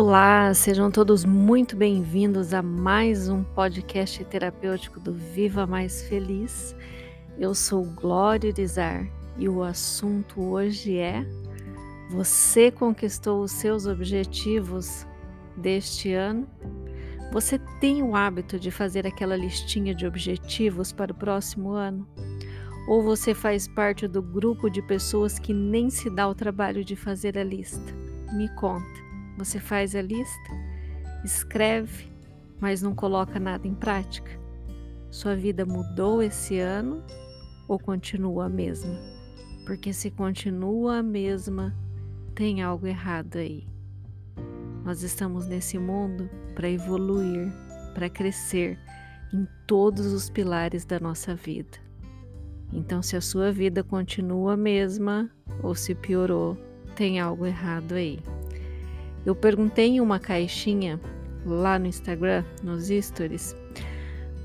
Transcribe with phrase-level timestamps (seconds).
[0.00, 6.72] Olá, sejam todos muito bem-vindos a mais um podcast terapêutico do Viva Mais Feliz.
[7.36, 11.26] Eu sou Glória Irizar e o assunto hoje é:
[12.12, 15.04] Você conquistou os seus objetivos
[15.56, 16.46] deste ano?
[17.32, 22.06] Você tem o hábito de fazer aquela listinha de objetivos para o próximo ano?
[22.88, 26.94] Ou você faz parte do grupo de pessoas que nem se dá o trabalho de
[26.94, 27.92] fazer a lista?
[28.32, 29.07] Me conta.
[29.38, 30.50] Você faz a lista,
[31.24, 32.10] escreve,
[32.60, 34.32] mas não coloca nada em prática?
[35.12, 37.04] Sua vida mudou esse ano
[37.68, 38.98] ou continua a mesma?
[39.64, 41.72] Porque se continua a mesma,
[42.34, 43.64] tem algo errado aí.
[44.84, 47.52] Nós estamos nesse mundo para evoluir,
[47.94, 48.76] para crescer
[49.32, 51.78] em todos os pilares da nossa vida.
[52.72, 55.30] Então, se a sua vida continua a mesma
[55.62, 56.58] ou se piorou,
[56.96, 58.18] tem algo errado aí.
[59.28, 60.98] Eu perguntei em uma caixinha
[61.44, 63.54] lá no Instagram, nos stories,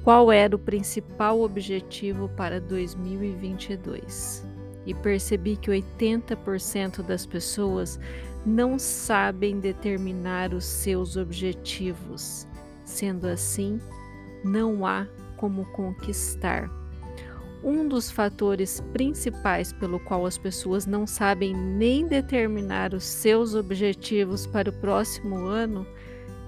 [0.04, 4.46] qual era o principal objetivo para 2022.
[4.86, 7.98] E percebi que 80% das pessoas
[8.46, 12.46] não sabem determinar os seus objetivos.
[12.84, 13.80] Sendo assim,
[14.44, 16.70] não há como conquistar.
[17.64, 24.46] Um dos fatores principais pelo qual as pessoas não sabem nem determinar os seus objetivos
[24.46, 25.88] para o próximo ano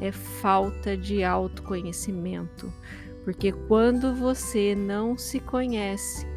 [0.02, 2.72] é falta de autoconhecimento.
[3.23, 6.27] Porque quando você não se conhece,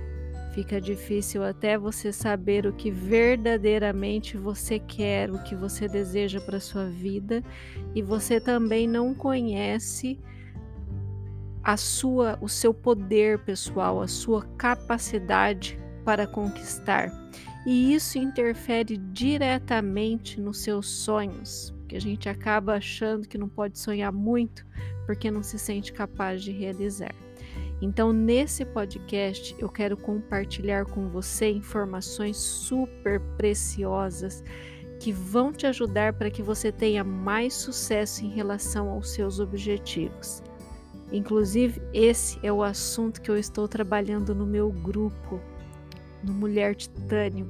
[0.55, 6.61] fica difícil até você saber o que verdadeiramente você quer, o que você deseja para
[6.61, 7.43] sua vida,
[7.95, 10.19] e você também não conhece
[11.69, 17.13] a sua, o seu poder pessoal, a sua capacidade para conquistar.
[17.67, 23.79] E isso interfere diretamente nos seus sonhos, que a gente acaba achando que não pode
[23.79, 24.65] sonhar muito
[25.05, 27.15] porque não se sente capaz de realizar.
[27.83, 34.43] Então, nesse podcast, eu quero compartilhar com você informações super preciosas
[34.99, 40.43] que vão te ajudar para que você tenha mais sucesso em relação aos seus objetivos.
[41.11, 45.41] Inclusive, esse é o assunto que eu estou trabalhando no meu grupo,
[46.23, 47.49] no Mulher Titânio.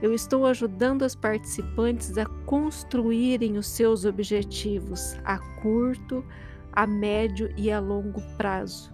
[0.00, 6.24] Eu estou ajudando as participantes a construírem os seus objetivos a curto,
[6.72, 8.92] a médio e a longo prazo,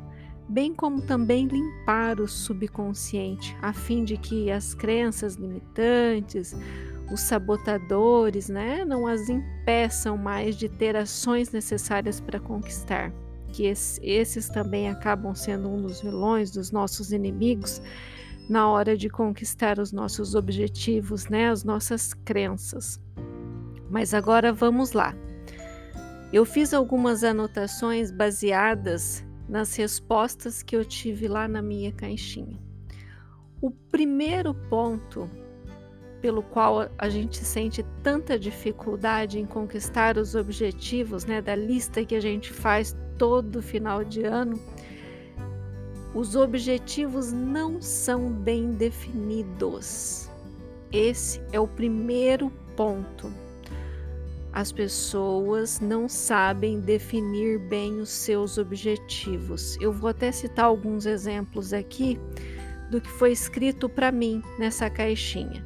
[0.49, 6.55] bem como também limpar o subconsciente, a fim de que as crenças limitantes,
[7.13, 13.13] os sabotadores, né, não as impeçam mais de ter ações necessárias para conquistar
[13.51, 17.83] que esses também acabam sendo um dos vilões dos nossos inimigos
[18.49, 23.01] na hora de conquistar os nossos objetivos, né, as nossas crenças.
[23.89, 25.15] Mas agora vamos lá.
[26.33, 32.59] Eu fiz algumas anotações baseadas nas respostas que eu tive lá na minha caixinha.
[33.61, 35.29] O primeiro ponto
[36.21, 42.15] pelo qual a gente sente tanta dificuldade em conquistar os objetivos, né, da lista que
[42.15, 44.59] a gente faz todo final de ano,
[46.15, 50.27] os objetivos não são bem definidos.
[50.91, 53.31] Esse é o primeiro ponto.
[54.55, 59.77] As pessoas não sabem definir bem os seus objetivos.
[59.83, 62.19] Eu vou até citar alguns exemplos aqui
[62.91, 65.63] do que foi escrito para mim nessa caixinha.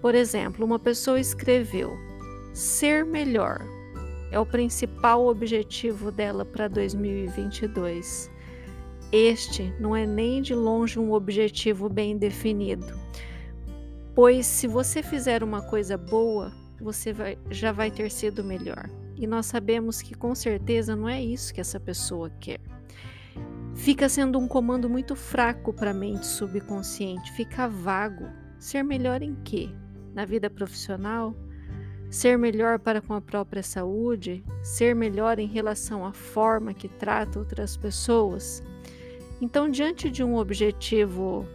[0.00, 1.92] Por exemplo, uma pessoa escreveu:
[2.54, 3.60] ser melhor
[4.30, 8.30] é o principal objetivo dela para 2022.
[9.12, 12.86] Este não é nem de longe um objetivo bem definido,
[14.14, 18.88] pois se você fizer uma coisa boa, você vai, já vai ter sido melhor.
[19.16, 22.60] E nós sabemos que com certeza não é isso que essa pessoa quer.
[23.74, 28.28] Fica sendo um comando muito fraco para a mente subconsciente, fica vago.
[28.58, 29.70] Ser melhor em quê?
[30.14, 31.34] Na vida profissional?
[32.10, 37.38] Ser melhor para com a própria saúde, ser melhor em relação à forma que trata
[37.38, 38.62] outras pessoas.
[39.40, 41.46] Então, diante de um objetivo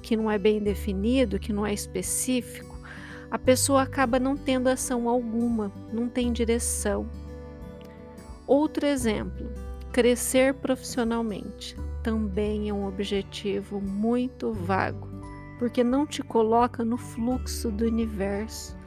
[0.00, 2.78] que não é bem definido, que não é específico,
[3.28, 7.10] a pessoa acaba não tendo ação alguma, não tem direção.
[8.46, 9.50] Outro exemplo,
[9.92, 15.08] crescer profissionalmente também é um objetivo muito vago,
[15.58, 18.77] porque não te coloca no fluxo do universo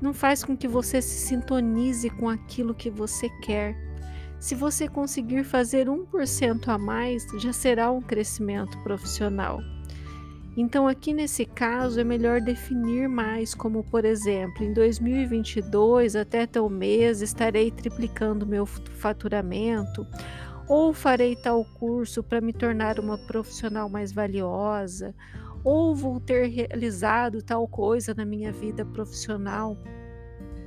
[0.00, 3.76] não faz com que você se sintonize com aquilo que você quer.
[4.38, 9.60] Se você conseguir fazer 1% a mais, já será um crescimento profissional.
[10.56, 16.68] Então, aqui nesse caso, é melhor definir mais, como por exemplo, em 2022, até tal
[16.68, 20.06] mês, estarei triplicando meu faturamento,
[20.66, 25.14] ou farei tal curso para me tornar uma profissional mais valiosa,
[25.62, 29.76] ou vou ter realizado tal coisa na minha vida profissional.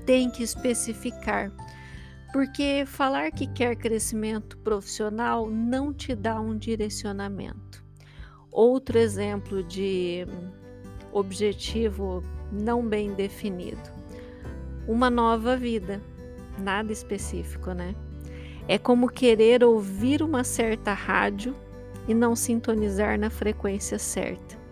[0.05, 1.51] Tem que especificar,
[2.31, 7.83] porque falar que quer crescimento profissional não te dá um direcionamento.
[8.51, 10.27] Outro exemplo de
[11.11, 13.91] objetivo não bem definido.
[14.87, 16.01] Uma nova vida,
[16.59, 17.95] nada específico, né?
[18.67, 21.55] É como querer ouvir uma certa rádio
[22.07, 24.62] e não sintonizar na frequência certa.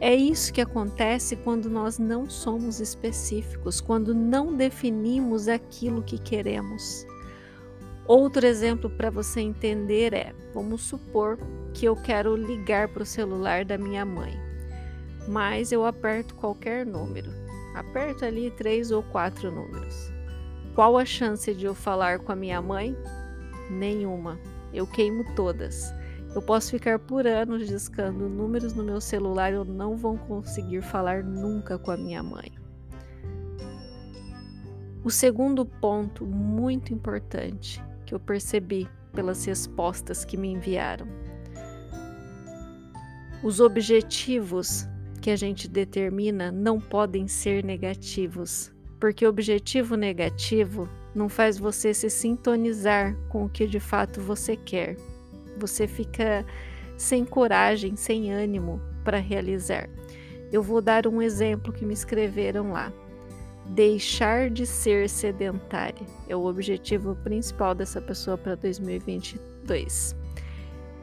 [0.00, 7.06] É isso que acontece quando nós não somos específicos, quando não definimos aquilo que queremos.
[8.06, 11.38] Outro exemplo para você entender é: vamos supor
[11.74, 14.34] que eu quero ligar para o celular da minha mãe,
[15.28, 17.30] mas eu aperto qualquer número,
[17.74, 20.10] aperto ali três ou quatro números.
[20.74, 22.96] Qual a chance de eu falar com a minha mãe?
[23.68, 24.40] Nenhuma.
[24.72, 25.92] Eu queimo todas.
[26.34, 31.24] Eu posso ficar por anos discando números no meu celular, eu não vou conseguir falar
[31.24, 32.52] nunca com a minha mãe.
[35.02, 41.06] O segundo ponto muito importante que eu percebi pelas respostas que me enviaram.
[43.42, 44.86] Os objetivos
[45.20, 52.08] que a gente determina não podem ser negativos, porque objetivo negativo não faz você se
[52.08, 54.96] sintonizar com o que de fato você quer.
[55.60, 56.44] Você fica
[56.96, 59.88] sem coragem, sem ânimo para realizar.
[60.50, 62.92] Eu vou dar um exemplo que me escreveram lá.
[63.66, 70.16] Deixar de ser sedentária é o objetivo principal dessa pessoa para 2022.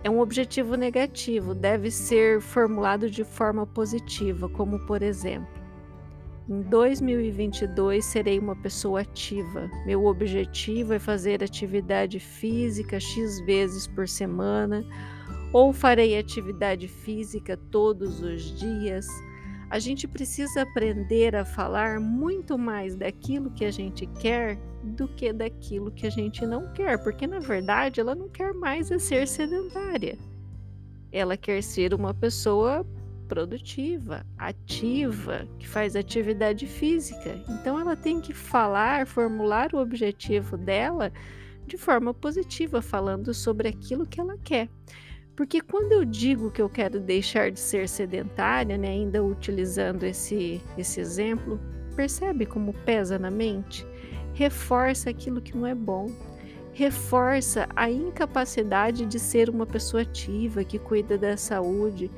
[0.03, 5.56] É um objetivo negativo, deve ser formulado de forma positiva, como por exemplo:
[6.49, 9.69] em 2022 serei uma pessoa ativa.
[9.85, 14.85] Meu objetivo é fazer atividade física X vezes por semana,
[15.51, 19.07] ou farei atividade física todos os dias
[19.69, 25.33] a gente precisa aprender a falar muito mais daquilo que a gente quer do que
[25.33, 29.27] daquilo que a gente não quer, porque na verdade ela não quer mais é ser
[29.27, 30.17] sedentária.
[31.11, 32.85] Ela quer ser uma pessoa
[33.27, 37.39] produtiva, ativa, que faz atividade física.
[37.49, 41.11] Então ela tem que falar, formular o objetivo dela
[41.65, 44.69] de forma positiva, falando sobre aquilo que ela quer.
[45.35, 50.59] Porque quando eu digo que eu quero deixar de ser sedentária, né, ainda utilizando esse,
[50.75, 51.59] esse exemplo,
[51.95, 53.85] percebe como pesa na mente?
[54.33, 56.07] Reforça aquilo que não é bom.
[56.77, 62.11] Reforça a incapacidade de ser uma pessoa ativa que cuida da saúde.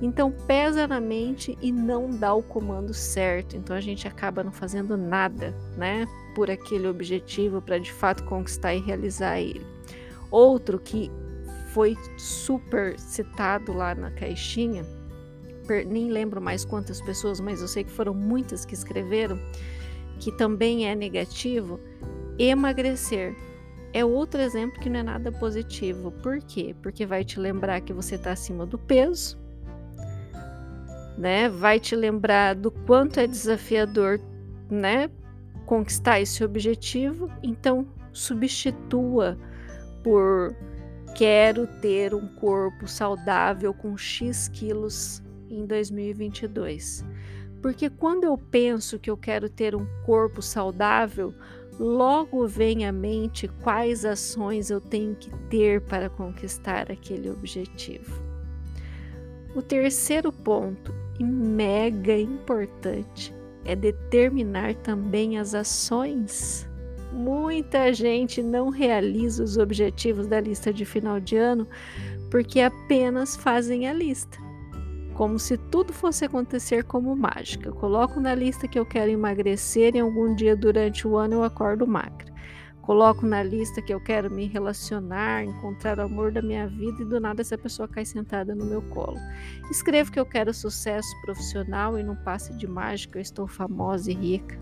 [0.00, 3.56] Então pesa na mente e não dá o comando certo.
[3.56, 8.72] Então a gente acaba não fazendo nada, né, por aquele objetivo para de fato conquistar
[8.72, 9.66] e realizar ele.
[10.30, 11.10] Outro que
[11.72, 14.86] foi super citado lá na caixinha,
[15.88, 19.40] nem lembro mais quantas pessoas, mas eu sei que foram muitas que escreveram,
[20.20, 21.80] que também é negativo,
[22.38, 23.34] emagrecer.
[23.94, 26.10] É outro exemplo que não é nada positivo.
[26.10, 26.76] Por quê?
[26.82, 29.38] Porque vai te lembrar que você está acima do peso,
[31.16, 31.48] né?
[31.48, 34.20] Vai te lembrar do quanto é desafiador,
[34.68, 35.08] né?
[35.64, 37.30] Conquistar esse objetivo.
[37.42, 39.38] Então, substitua
[40.02, 40.54] por
[41.14, 47.04] Quero ter um corpo saudável com X quilos em 2022.
[47.62, 51.32] Porque quando eu penso que eu quero ter um corpo saudável,
[51.78, 58.22] logo vem à mente quais ações eu tenho que ter para conquistar aquele objetivo.
[59.54, 66.68] O terceiro ponto, e mega importante, é determinar também as ações
[67.14, 71.66] Muita gente não realiza os objetivos da lista de final de ano
[72.28, 74.43] porque apenas fazem a lista.
[75.14, 77.70] Como se tudo fosse acontecer como mágica.
[77.70, 81.86] Coloco na lista que eu quero emagrecer e algum dia durante o ano eu acordo
[81.86, 82.34] magra.
[82.82, 87.04] Coloco na lista que eu quero me relacionar, encontrar o amor da minha vida e
[87.06, 89.16] do nada essa pessoa cai sentada no meu colo.
[89.70, 94.14] Escrevo que eu quero sucesso profissional e num passe de mágica eu estou famosa e
[94.14, 94.60] rica.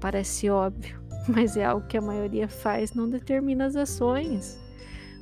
[0.00, 4.58] Parece óbvio, mas é algo que a maioria faz, não determina as ações.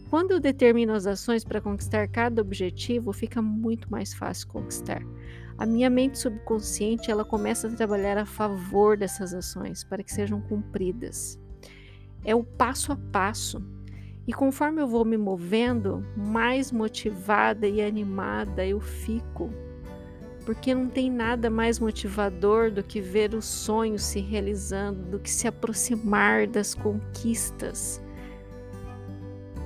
[0.09, 5.03] Quando eu determino as ações para conquistar cada objetivo, fica muito mais fácil conquistar.
[5.59, 10.41] A minha mente subconsciente, ela começa a trabalhar a favor dessas ações para que sejam
[10.41, 11.41] cumpridas.
[12.25, 13.63] É o passo a passo.
[14.27, 19.51] E conforme eu vou me movendo, mais motivada e animada eu fico.
[20.47, 25.29] porque não tem nada mais motivador do que ver os sonhos se realizando, do que
[25.29, 28.01] se aproximar das conquistas.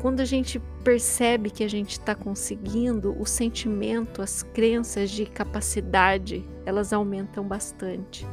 [0.00, 6.42] Quando a gente percebe que a gente está conseguindo, o sentimento, as crenças de capacidade,
[6.64, 8.26] elas aumentam bastante.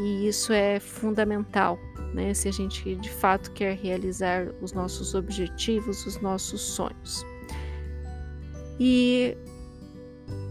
[0.00, 1.78] E isso é fundamental,
[2.12, 2.34] né?
[2.34, 7.24] Se a gente de fato quer realizar os nossos objetivos, os nossos sonhos.
[8.80, 9.36] E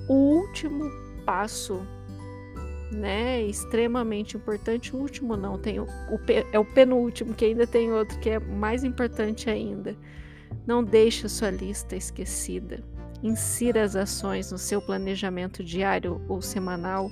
[0.07, 0.89] o último
[1.25, 1.85] passo,
[2.89, 6.19] né, extremamente importante, o último não, tem o, o,
[6.53, 9.93] é o penúltimo, que ainda tem outro que é mais importante ainda.
[10.67, 12.83] Não deixe a sua lista esquecida.
[13.23, 17.09] Insira as ações no seu planejamento diário ou semanal.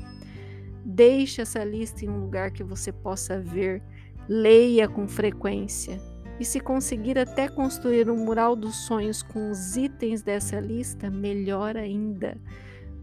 [0.83, 3.81] Deixe essa lista em um lugar que você possa ver.
[4.27, 6.00] Leia com frequência.
[6.39, 11.77] E se conseguir até construir um mural dos sonhos com os itens dessa lista, melhor
[11.77, 12.38] ainda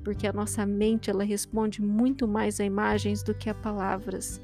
[0.03, 4.41] porque a nossa mente ela responde muito mais a imagens do que a palavras.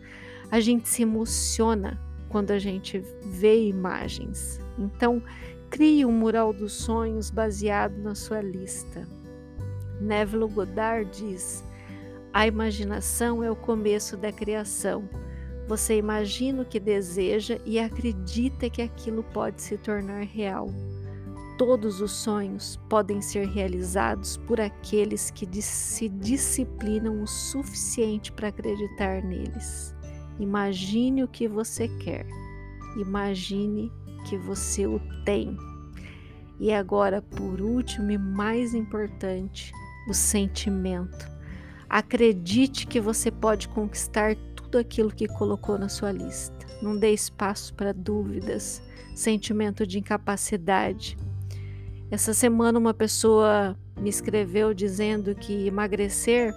[0.51, 4.61] A gente se emociona quando a gente vê imagens.
[4.79, 5.23] Então,
[5.71, 9.07] crie um mural dos sonhos baseado na sua lista.
[10.01, 11.65] Neville Goddard diz:
[12.33, 15.09] a imaginação é o começo da criação.
[15.67, 20.69] Você imagina o que deseja e acredita que aquilo pode se tornar real.
[21.59, 29.23] Todos os sonhos podem ser realizados por aqueles que se disciplinam o suficiente para acreditar
[29.23, 29.95] neles.
[30.39, 32.25] Imagine o que você quer.
[32.97, 33.93] Imagine
[34.29, 35.57] que você o tem.
[36.61, 39.73] E agora, por último e mais importante,
[40.09, 41.29] o sentimento.
[41.89, 46.67] Acredite que você pode conquistar tudo aquilo que colocou na sua lista.
[46.83, 48.83] Não dê espaço para dúvidas,
[49.15, 51.17] sentimento de incapacidade
[52.11, 56.55] essa semana uma pessoa me escreveu dizendo que emagrecer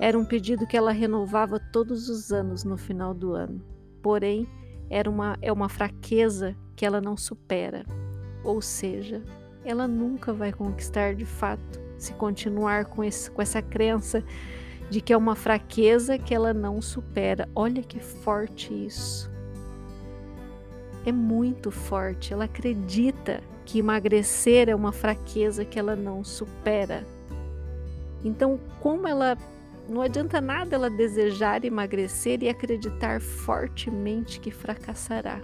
[0.00, 3.62] era um pedido que ela renovava todos os anos no final do ano.
[4.02, 4.48] Porém,
[4.88, 7.84] era uma, é uma fraqueza que ela não supera.
[8.44, 9.20] Ou seja,
[9.64, 14.22] ela nunca vai conquistar de fato se continuar com, esse, com essa crença
[14.88, 17.48] de que é uma fraqueza que ela não supera.
[17.52, 19.28] Olha que forte isso.
[21.04, 22.32] É muito forte.
[22.32, 27.04] Ela acredita que emagrecer é uma fraqueza que ela não supera.
[28.24, 29.36] Então, como ela
[29.88, 35.40] não adianta nada ela desejar emagrecer e acreditar fortemente que fracassará,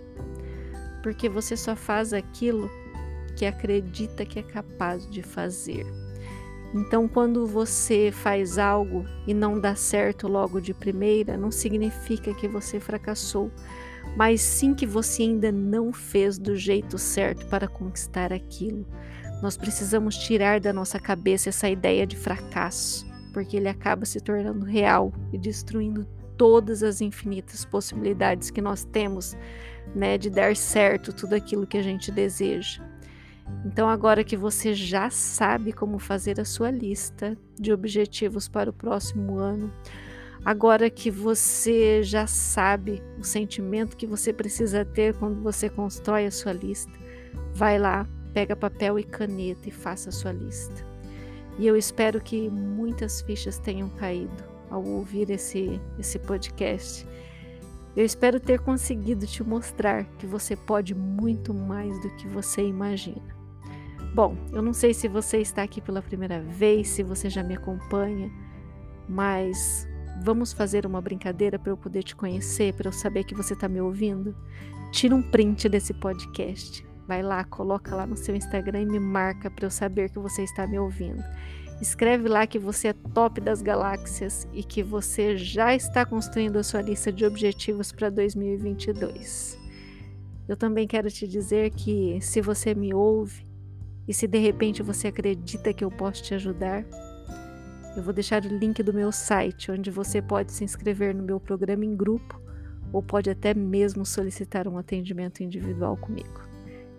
[1.04, 2.70] porque você só faz aquilo
[3.37, 5.84] que acredita que é capaz de fazer.
[6.75, 12.49] Então, quando você faz algo e não dá certo logo de primeira, não significa que
[12.49, 13.50] você fracassou,
[14.16, 18.87] mas sim que você ainda não fez do jeito certo para conquistar aquilo.
[19.42, 24.64] Nós precisamos tirar da nossa cabeça essa ideia de fracasso, porque ele acaba se tornando
[24.64, 26.08] real e destruindo
[26.38, 29.37] todas as infinitas possibilidades que nós temos,
[29.94, 32.82] né, de dar certo tudo aquilo que a gente deseja.
[33.64, 38.72] Então, agora que você já sabe como fazer a sua lista de objetivos para o
[38.72, 39.72] próximo ano,
[40.44, 46.30] Agora que você já sabe o sentimento que você precisa ter quando você constrói a
[46.30, 46.92] sua lista,
[47.54, 50.86] vai lá, pega papel e caneta e faça a sua lista.
[51.58, 57.06] E eu espero que muitas fichas tenham caído ao ouvir esse, esse podcast.
[57.96, 63.34] Eu espero ter conseguido te mostrar que você pode muito mais do que você imagina.
[64.14, 67.54] Bom, eu não sei se você está aqui pela primeira vez, se você já me
[67.54, 68.30] acompanha,
[69.08, 69.86] mas
[70.16, 73.68] Vamos fazer uma brincadeira para eu poder te conhecer, para eu saber que você está
[73.68, 74.34] me ouvindo?
[74.92, 76.86] Tira um print desse podcast.
[77.06, 80.42] Vai lá, coloca lá no seu Instagram e me marca para eu saber que você
[80.42, 81.22] está me ouvindo.
[81.80, 86.62] Escreve lá que você é top das galáxias e que você já está construindo a
[86.62, 89.58] sua lista de objetivos para 2022.
[90.48, 93.46] Eu também quero te dizer que se você me ouve
[94.06, 96.84] e se de repente você acredita que eu posso te ajudar,
[97.96, 101.40] eu vou deixar o link do meu site, onde você pode se inscrever no meu
[101.40, 102.40] programa em grupo
[102.92, 106.42] ou pode até mesmo solicitar um atendimento individual comigo.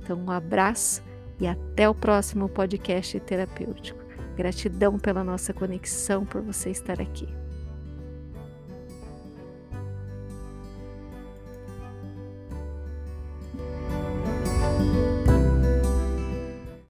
[0.02, 1.04] Então, um abraço
[1.40, 4.05] e até o próximo podcast terapêutico.
[4.36, 7.45] Gratidão pela nossa conexão, por você estar aqui.